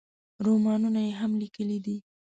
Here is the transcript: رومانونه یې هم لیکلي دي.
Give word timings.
رومانونه 0.45 0.99
یې 1.07 1.13
هم 1.19 1.31
لیکلي 1.41 1.77
دي. 1.85 1.97